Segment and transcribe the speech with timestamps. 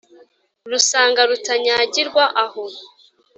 [0.71, 2.63] rusanga rutanyagirwa aho,